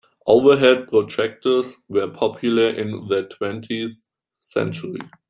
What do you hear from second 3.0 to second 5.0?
the twentieth century.